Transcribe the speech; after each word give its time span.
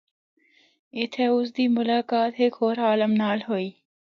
اِتھا 0.97 1.25
اُس 1.35 1.47
دی 1.55 1.65
ملاقات 1.77 2.31
ہک 2.41 2.53
ہور 2.59 2.77
عالم 2.87 3.11
نال 3.21 3.39
ہوئی۔ 3.49 3.69